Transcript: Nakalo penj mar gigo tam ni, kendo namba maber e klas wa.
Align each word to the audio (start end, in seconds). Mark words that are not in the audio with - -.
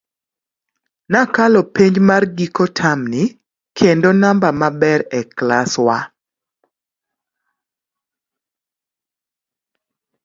Nakalo 1.11 1.59
penj 1.75 1.95
mar 2.09 2.23
gigo 2.37 2.65
tam 2.77 2.99
ni, 3.11 3.23
kendo 3.77 4.09
namba 4.21 4.49
maber 4.61 4.99
e 5.19 5.21
klas 5.37 5.71
wa. 5.85 5.97